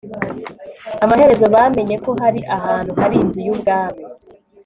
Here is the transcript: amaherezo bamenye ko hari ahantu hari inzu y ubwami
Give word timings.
amaherezo 1.03 1.45
bamenye 1.55 1.95
ko 2.05 2.11
hari 2.21 2.39
ahantu 2.57 2.91
hari 3.01 3.15
inzu 3.23 3.39
y 3.47 3.51
ubwami 3.53 4.03